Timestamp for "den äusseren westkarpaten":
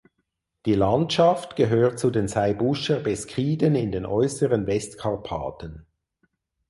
3.91-5.85